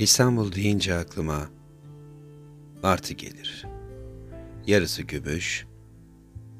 [0.00, 1.48] İstanbul deyince aklıma
[2.82, 3.66] martı gelir.
[4.66, 5.66] Yarısı gümüş,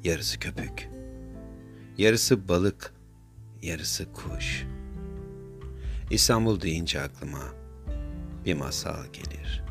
[0.03, 0.89] yarısı köpük.
[1.97, 2.93] Yarısı balık,
[3.61, 4.65] yarısı kuş.
[6.11, 7.43] İstanbul deyince aklıma
[8.45, 9.63] bir masal gelir.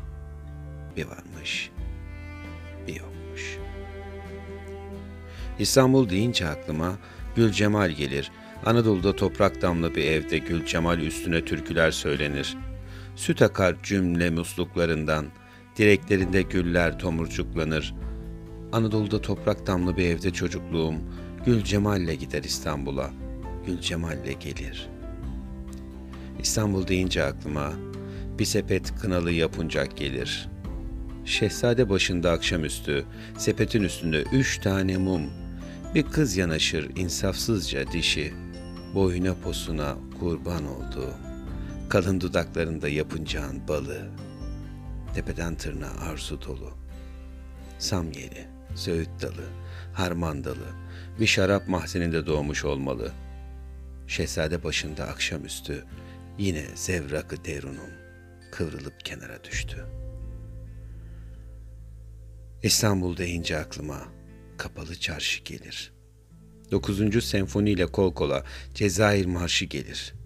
[0.97, 1.71] Bir varmış,
[2.87, 3.57] bir yokmuş.
[5.59, 6.97] İstanbul deyince aklıma
[7.35, 8.31] Gül Cemal gelir.
[8.65, 12.57] Anadolu'da toprak damlı bir evde Gül Cemal üstüne türküler söylenir.
[13.21, 15.25] Süt akar cümle musluklarından,
[15.77, 17.95] direklerinde güller tomurcuklanır.
[18.71, 20.95] Anadolu'da toprak damlı bir evde çocukluğum,
[21.45, 23.11] Gül Cemal'le gider İstanbul'a,
[23.65, 24.89] Gül Cemal'le gelir.
[26.39, 27.73] İstanbul deyince aklıma
[28.39, 30.49] bir sepet kınalı yapıncak gelir.
[31.25, 33.05] Şehzade başında akşamüstü,
[33.37, 35.21] sepetin üstünde üç tane mum,
[35.95, 38.33] bir kız yanaşır insafsızca dişi,
[38.95, 41.30] boyuna posuna kurban oldu.
[41.91, 44.09] Kalın dudaklarında yapıncağın balı,
[45.15, 46.73] tepeden tırnağa arzu dolu.
[47.79, 49.45] Samyeli, söğüt dalı,
[49.93, 50.67] harman dalı,
[51.19, 53.11] bir şarap mahzeninde doğmuş olmalı.
[54.07, 55.85] Şehzade başında akşamüstü,
[56.37, 57.91] yine zevrakı derunum,
[58.51, 59.85] kıvrılıp kenara düştü.
[62.63, 64.01] İstanbul deyince aklıma
[64.57, 65.93] kapalı çarşı gelir.
[66.71, 70.20] Dokuzuncu senfoniyle kol kola Cezayir Marşı gelir.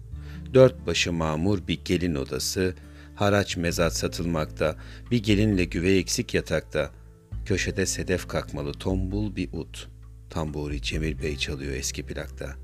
[0.54, 2.74] Dört başı mamur bir gelin odası,
[3.14, 4.76] haraç mezat satılmakta,
[5.10, 6.90] bir gelinle güve eksik yatakta,
[7.44, 9.88] köşede sedef kakmalı tombul bir ut.
[10.30, 12.54] Tamburi Cemil Bey çalıyor eski plakta.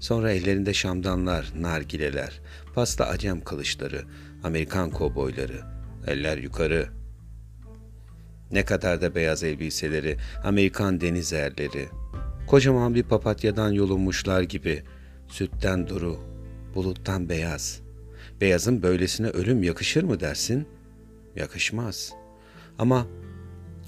[0.00, 2.40] Sonra ellerinde şamdanlar, nargileler,
[2.74, 4.04] pasta acem kılıçları,
[4.42, 5.60] Amerikan kovboyları,
[6.06, 6.88] eller yukarı,
[8.50, 11.88] ne kadar da beyaz elbiseleri, Amerikan deniz erleri.
[12.46, 14.82] Kocaman bir papatyadan yolunmuşlar gibi.
[15.28, 16.18] Sütten duru,
[16.74, 17.80] buluttan beyaz.
[18.40, 20.68] Beyazın böylesine ölüm yakışır mı dersin?
[21.36, 22.14] Yakışmaz.
[22.78, 23.06] Ama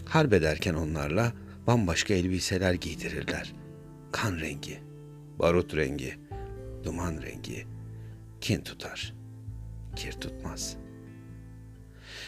[0.05, 1.33] harbederken onlarla
[1.66, 3.53] bambaşka elbiseler giydirirler.
[4.12, 4.78] Kan rengi,
[5.38, 6.19] barut rengi,
[6.84, 7.66] duman rengi.
[8.41, 9.15] Kin tutar,
[9.97, 10.77] kir tutmaz.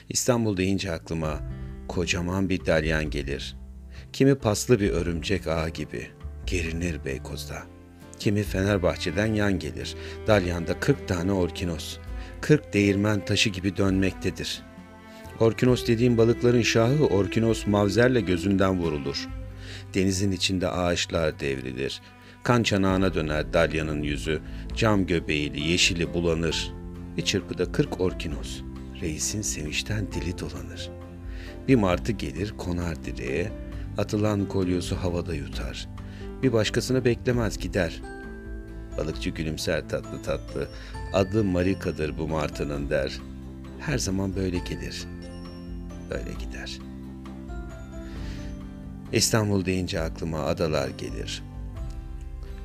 [0.09, 1.41] İstanbul deyince aklıma
[1.89, 3.57] kocaman bir dalyan gelir.
[4.13, 6.07] Kimi paslı bir örümcek ağı gibi
[6.47, 7.78] gerinir Beykoz'da.
[8.19, 9.95] Kimi Fenerbahçe'den yan gelir.
[10.27, 11.99] Dalyanda kırk tane orkinos.
[12.41, 14.63] Kırk değirmen taşı gibi dönmektedir.
[15.41, 19.29] Orkinos dediğim balıkların şahı orkinos mavzerle gözünden vurulur.
[19.95, 22.01] Denizin içinde ağaçlar devrilir.
[22.43, 24.41] Kan çanağına döner dalyanın yüzü.
[24.77, 26.73] Cam göbeğili, yeşili bulanır.
[27.17, 28.61] Bir çırpıda kırk orkinos.
[29.01, 31.09] Reisin sevinçten dili dolanır.''
[31.69, 33.53] Bir martı gelir konar direğe,
[33.99, 35.89] atılan kolyosu havada yutar.
[36.43, 38.03] Bir başkasını beklemez gider.
[38.99, 40.69] Balıkçı gülümser tatlı tatlı.
[41.13, 43.21] Adı Marika'dır bu martının der.
[43.81, 45.05] Her zaman böyle gelir.
[46.11, 46.79] Böyle gider.
[49.13, 51.43] İstanbul deyince aklıma adalar gelir.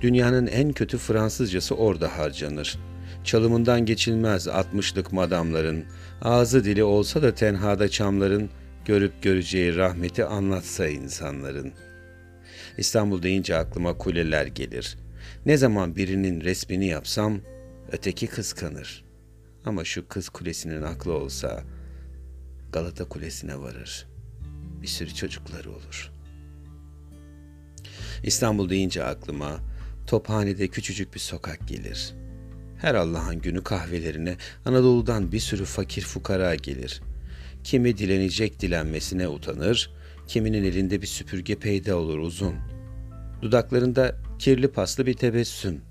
[0.02, 2.80] Dünyanın en kötü Fransızcası orada harcanır.
[3.24, 5.86] Çalımından geçilmez altmışlık madamların,
[6.22, 8.50] ağzı dili olsa da tenhada çamların,
[8.86, 11.74] görüp göreceği rahmeti anlatsa insanların.
[12.78, 14.98] İstanbul deyince aklıma kuleler gelir.
[15.46, 17.40] Ne zaman birinin resmini yapsam
[17.92, 19.04] öteki kıskanır.
[19.66, 21.64] Ama şu kız kulesinin aklı olsa
[22.72, 24.08] Galata Kulesi'ne varır.
[24.82, 26.12] Bir sürü çocukları olur.
[28.24, 29.60] İstanbul deyince aklıma
[30.08, 32.14] Tophane'de küçücük bir sokak gelir.
[32.78, 37.14] Her Allah'ın günü kahvelerine Anadolu'dan bir sürü fakir fukara gelir.''
[37.64, 39.92] Kimi dilenecek dilenmesine utanır,
[40.34, 42.56] kiminin elinde bir süpürge peyda olur uzun.
[43.42, 45.82] Dudaklarında kirli paslı bir tebessüm.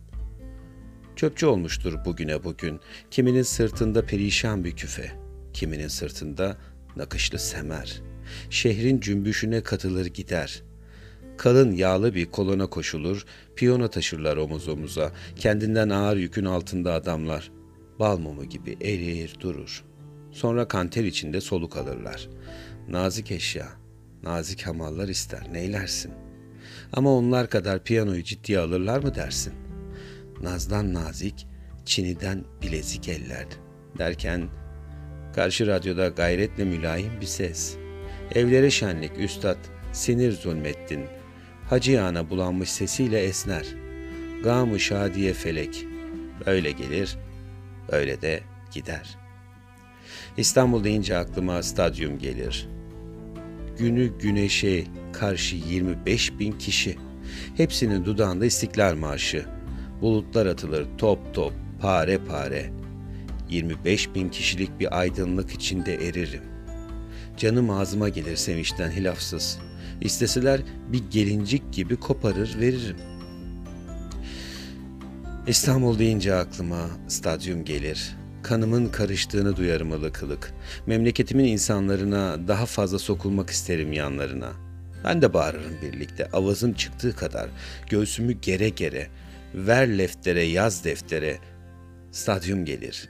[1.17, 2.81] Çöpçü olmuştur bugüne bugün,
[3.11, 5.13] kiminin sırtında perişan bir küfe,
[5.53, 6.57] kiminin sırtında
[6.97, 8.03] nakışlı semer.
[8.51, 10.63] Şehrin cümbüşüne katılır gider.
[11.39, 13.25] Kalın yağlı bir kolona koşulur,
[13.57, 17.51] piyona taşırlar omuz omuza, kendinden ağır yükün altında adamlar.
[17.99, 19.93] Bal mumu gibi erir durur.''
[20.33, 22.29] Sonra kanter içinde soluk alırlar.
[22.89, 23.69] Nazik eşya,
[24.23, 26.13] nazik hamallar ister, neylersin?
[26.93, 29.53] Ama onlar kadar piyanoyu ciddiye alırlar mı dersin?
[30.43, 31.47] Nazdan nazik,
[31.85, 33.47] çiniden bilezik eller
[33.99, 34.49] derken
[35.35, 37.77] karşı radyoda gayretle mülayim bir ses.
[38.35, 39.59] Evlere şenlik üstad,
[39.93, 41.05] sinir zulmettin.
[41.71, 43.67] Hacı ana bulanmış sesiyle esner.
[44.45, 45.87] Gamı şadiye felek.
[46.47, 47.17] Öyle gelir,
[47.89, 48.41] öyle de
[48.73, 49.23] gider.''
[50.37, 52.69] İstanbul deyince aklıma stadyum gelir.
[53.79, 56.97] Günü güneşe karşı 25 bin kişi.
[57.57, 59.47] Hepsinin dudağında İstiklal Marşı.
[60.01, 62.71] Bulutlar atılır top top, pare pare.
[63.51, 66.43] 25 bin kişilik bir aydınlık içinde eririm.
[67.37, 69.59] Canım ağzıma gelir sevinçten hilafsız.
[70.01, 70.61] İsteseler
[70.93, 72.97] bir gelincik gibi koparır veririm.
[75.47, 78.17] İstanbul deyince aklıma stadyum gelir.
[78.43, 80.53] Kanımın karıştığını duyarım ılık ılık.
[80.87, 84.53] Memleketimin insanlarına daha fazla sokulmak isterim yanlarına.
[85.05, 86.27] Ben de bağırırım birlikte.
[86.27, 87.51] Avazım çıktığı kadar.
[87.91, 89.09] Göğsümü gere gere.
[89.55, 91.39] Ver leftere, yaz deftere.
[92.13, 93.09] Stadyum gelir.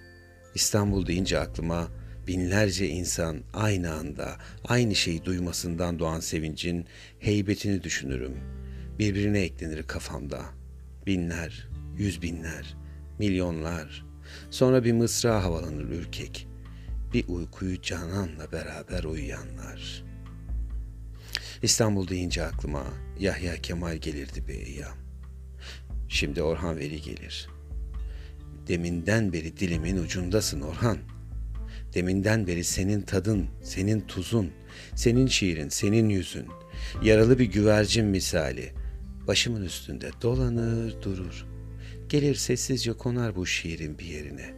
[0.54, 1.88] İstanbul deyince aklıma
[2.26, 6.86] binlerce insan aynı anda aynı şeyi duymasından doğan sevincin
[7.18, 8.36] heybetini düşünürüm.
[8.98, 10.40] Birbirine eklenir kafamda.
[11.06, 11.68] Binler,
[11.98, 12.76] yüz binler,
[13.18, 14.11] milyonlar.
[14.50, 16.48] Sonra bir mısra havalanır ürkek.
[17.12, 20.04] Bir uykuyu cananla beraber uyuyanlar.
[21.62, 22.84] İstanbul deyince aklıma
[23.18, 24.96] Yahya Kemal gelirdi be eyyam.
[26.08, 27.48] Şimdi Orhan Veli gelir.
[28.68, 30.98] Deminden beri dilimin ucundasın Orhan.
[31.94, 34.50] Deminden beri senin tadın, senin tuzun,
[34.94, 36.46] senin şiirin, senin yüzün.
[37.02, 38.72] Yaralı bir güvercin misali.
[39.26, 41.51] Başımın üstünde dolanır durur.
[42.12, 44.54] Gelir sessizce konar bu şiirin bir yerine.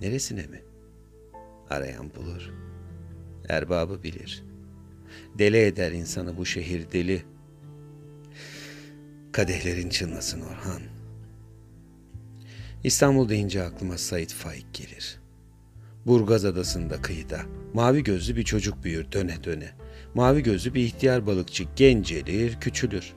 [0.00, 0.62] Neresine mi?
[1.70, 2.52] Arayan bulur.
[3.48, 4.44] Erbabı bilir.
[5.38, 7.22] Deli eder insanı bu şehir deli.
[9.32, 10.82] Kadehlerin çınlasın Orhan.
[12.84, 15.20] İstanbul deyince aklıma Said Faik gelir.
[16.06, 17.42] Burgaz adasında kıyıda
[17.72, 19.70] mavi gözlü bir çocuk büyür döne döne.
[20.14, 23.14] Mavi gözlü bir ihtiyar balıkçı gencelir, küçülür.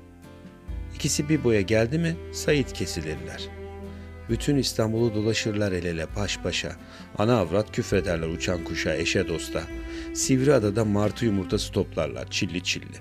[0.98, 3.50] İkisi bir boya geldi mi Said kesilirler.
[4.30, 6.76] Bütün İstanbul'u dolaşırlar el ele baş başa.
[7.18, 9.62] Ana avrat küfrederler uçan kuşa, eşe dosta.
[10.14, 12.98] Sivri adada martı yumurtası toplarlar çilli çilli.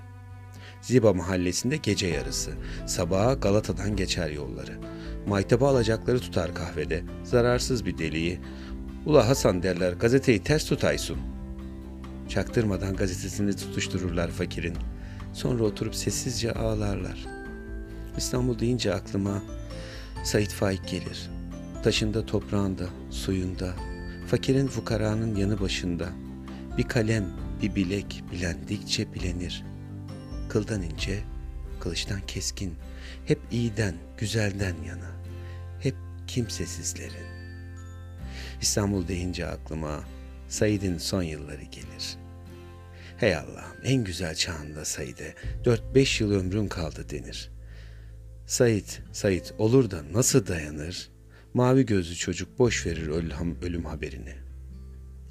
[0.81, 2.51] Ziba mahallesinde gece yarısı.
[2.85, 4.77] Sabaha Galata'dan geçer yolları.
[5.27, 7.03] Maytaba alacakları tutar kahvede.
[7.23, 8.39] Zararsız bir deliği.
[9.05, 11.17] Ula Hasan derler gazeteyi ters tutaysun.
[12.29, 14.75] Çaktırmadan gazetesini tutuştururlar fakirin.
[15.33, 17.36] Sonra oturup sessizce ağlarlar.
[18.17, 19.43] İstanbul deyince aklıma
[20.23, 21.29] Said Faik gelir.
[21.83, 23.73] Taşında, toprağında, suyunda,
[24.27, 26.09] fakirin fukaranın yanı başında.
[26.77, 27.25] Bir kalem,
[27.61, 29.63] bir bilek bilendikçe bilenir.
[30.49, 31.23] Kıldan ince,
[31.79, 32.73] kılıçtan keskin,
[33.25, 35.11] hep iyiden, güzelden yana,
[35.79, 35.95] hep
[36.27, 37.27] kimsesizlerin.
[38.61, 40.03] İstanbul deyince aklıma
[40.47, 42.17] Said'in son yılları gelir.
[43.17, 47.56] Hey Allah'ım en güzel çağında Said'e 4-5 yıl ömrün kaldı denir.
[48.47, 51.09] Said, Said olur da nasıl dayanır?
[51.53, 54.33] Mavi gözlü çocuk boş verir ölüm, ölüm haberini.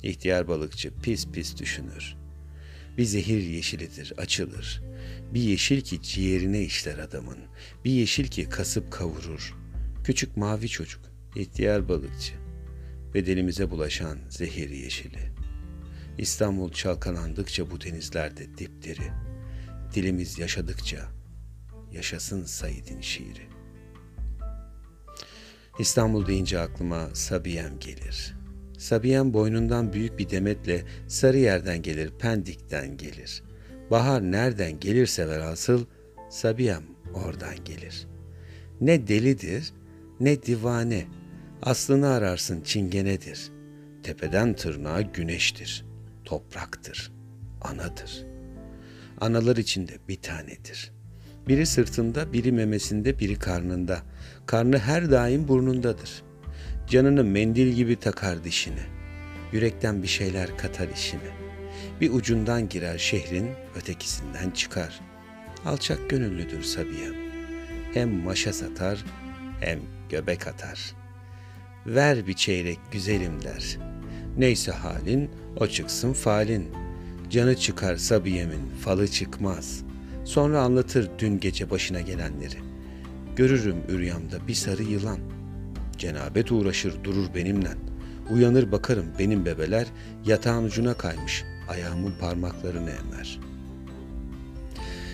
[0.03, 2.17] İhtiyar balıkçı pis pis düşünür.
[2.99, 4.83] Bir zehir yeşilidir, açılır.
[5.35, 7.39] Bir yeşil ki ciğerine işler adamın.
[7.85, 9.55] Bir yeşil ki kasıp kavurur.
[10.05, 11.01] Küçük mavi çocuk,
[11.37, 12.33] ihtiyar balıkçı
[13.15, 15.33] bedenimize bulaşan zehir yeşili.
[16.19, 19.11] İstanbul çalkalandıkça bu denizlerde dipdiri.
[19.95, 21.16] Dilimiz yaşadıkça
[21.93, 23.47] yaşasın Said'in şiiri.
[25.79, 28.37] İstanbul deyince aklıma Sabiyem gelir.
[28.79, 33.43] Sabiyem boynundan büyük bir demetle sarı yerden gelir, Pendik'ten gelir.
[33.91, 35.85] Bahar nereden gelirse velhasıl
[36.31, 36.83] Sabiyem
[37.15, 38.07] oradan gelir.
[38.81, 39.73] Ne delidir
[40.21, 41.07] ne divane,
[41.63, 43.51] Aslını ararsın çingenedir.
[44.03, 45.85] Tepeden tırnağa güneştir.
[46.25, 47.13] Topraktır.
[47.61, 48.27] Anadır.
[49.21, 50.93] Analar içinde bir tanedir.
[51.49, 54.03] Biri sırtında, biri memesinde, biri karnında.
[54.47, 56.23] Karnı her daim burnundadır.
[56.89, 58.87] Canını mendil gibi takar dişine.
[59.53, 61.37] Yürekten bir şeyler katar işine.
[62.01, 65.01] Bir ucundan girer şehrin, ötekisinden çıkar.
[65.65, 67.15] Alçak gönüllüdür Sabiyem.
[67.95, 69.05] Hem maşa satar,
[69.61, 71.07] hem göbek atar.''
[71.87, 73.79] ver bir çeyrek güzelim der.
[74.39, 76.69] Neyse halin o çıksın falin.
[77.31, 79.86] Canı çıkar Sabiye'min falı çıkmaz.
[80.27, 82.57] Sonra anlatır dün gece başına gelenleri.
[83.37, 85.19] Görürüm üryamda bir sarı yılan.
[85.99, 87.71] Cenabet uğraşır durur benimle.
[88.31, 89.87] Uyanır bakarım benim bebeler
[90.27, 91.45] yatağın ucuna kaymış.
[91.69, 93.41] Ayağımın parmaklarını emer.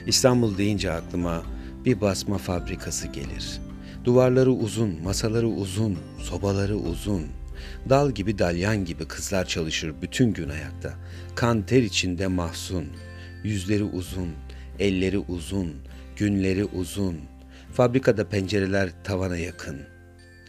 [0.07, 1.43] İstanbul deyince aklıma
[1.85, 3.73] bir basma fabrikası gelir.''
[4.05, 7.23] Duvarları uzun, masaları uzun, sobaları uzun.
[7.89, 10.95] Dal gibi dalyan gibi kızlar çalışır bütün gün ayakta.
[11.35, 12.87] Kan ter içinde mahzun.
[13.45, 14.29] Yüzleri uzun,
[14.79, 15.75] elleri uzun,
[16.17, 17.17] günleri uzun.
[17.73, 19.81] Fabrikada pencereler tavana yakın.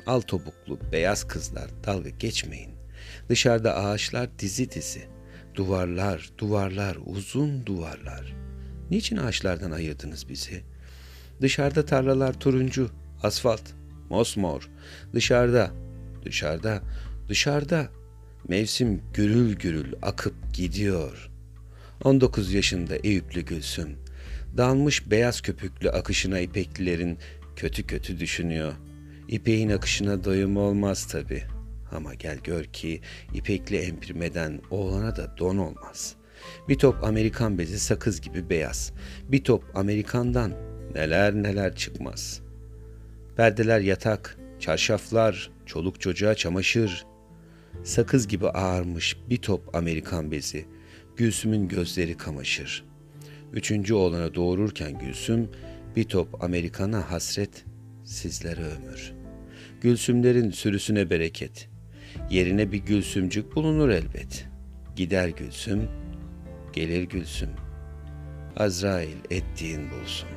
[0.08, 2.72] Al topuklu beyaz kızlar dalga geçmeyin.
[3.30, 5.08] Dışarıda ağaçlar dizi dizi.
[5.56, 8.34] Duvarlar, duvarlar, uzun duvarlar.
[8.92, 10.64] Niçin ağaçlardan ayırdınız bizi?
[11.42, 12.90] Dışarıda tarlalar turuncu,
[13.24, 13.64] Asfalt,
[14.10, 14.70] mosmor.
[15.14, 15.72] Dışarıda,
[16.26, 16.82] dışarıda,
[17.30, 17.88] Dışarıda
[18.48, 21.30] mevsim gürül gürül akıp gidiyor.
[22.04, 23.98] 19 yaşında Eyüplü Gülsüm,
[24.58, 27.18] dalmış beyaz köpüklü akışına ipeklilerin
[27.56, 28.74] kötü kötü düşünüyor.
[29.28, 31.44] İpeğin akışına doyum olmaz tabi.
[31.92, 33.02] Ama gel gör ki
[33.34, 36.16] ipekli empirmeden oğlana da don olmaz.
[36.70, 38.94] Bir top Amerikan bezi sakız gibi beyaz.
[39.24, 40.54] Bir top Amerikandan
[40.96, 42.42] neler neler çıkmaz.
[43.38, 47.06] Perdeler yatak, çarşaflar, çoluk çocuğa çamaşır.
[47.84, 50.66] Sakız gibi ağarmış bir top Amerikan bezi.
[51.18, 52.93] Gülsüm'ün gözleri kamaşır.
[53.54, 55.50] Üçüncü oğlana doğururken Gülsüm
[55.96, 57.66] bir top Amerikan'a hasret,
[58.04, 59.14] sizlere ömür.
[59.82, 61.70] Gülsümlerin sürüsüne bereket.
[62.30, 64.48] Yerine bir gülsümcük bulunur elbet.
[64.96, 65.90] Gider Gülsüm,
[66.74, 67.50] gelir Gülsüm.
[68.58, 70.30] Azrail ettiğin bulsun.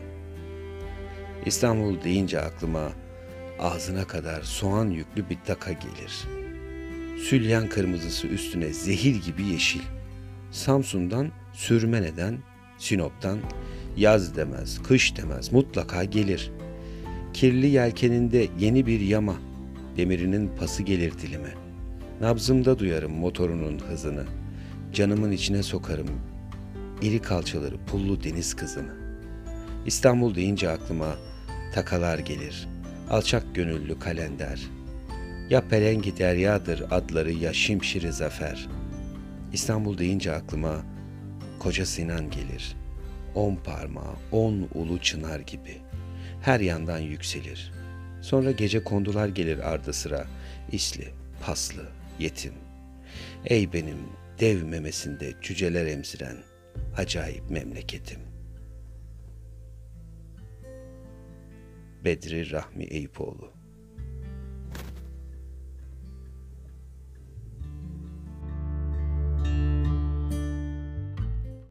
[1.47, 2.93] İstanbul deyince aklıma
[3.59, 6.25] ağzına kadar soğan yüklü bir taka gelir.
[7.23, 9.83] Sülyan kırmızısı üstüne zehir gibi yeşil.
[10.51, 12.39] Samsun'dan Sürmene'den,
[12.79, 13.39] Sinop'tan
[13.97, 16.53] yaz demez, kış demez mutlaka gelir.
[17.33, 19.35] Kirli yelkeninde yeni bir yama,
[19.97, 21.55] demirinin pası gelir dilime.
[22.21, 24.25] Nabzımda duyarım motorunun hızını,
[24.93, 26.09] canımın içine sokarım
[27.03, 28.95] iri kalçaları pullu deniz kızını.
[29.87, 31.17] İstanbul deyince aklıma
[31.75, 32.69] takalar gelir,
[33.11, 34.61] alçak gönüllü kalender.
[35.51, 38.69] Ya perengi deryadır adları ya şimşiri zafer.
[39.53, 40.83] İstanbul deyince aklıma
[41.59, 42.77] koca Sinan gelir.
[43.35, 45.79] On parmağı, on ulu çınar gibi.
[46.43, 47.73] Her yandan yükselir.
[48.23, 50.27] Sonra gece kondular gelir ardı sıra.
[50.73, 51.09] İsli,
[51.43, 52.53] paslı, yetim.
[53.45, 53.99] Ey benim
[54.41, 56.37] dev memesinde cüceler emziren
[56.97, 58.21] acayip memleketim.
[62.05, 63.56] Bedri Rahmi Eyüpoğlu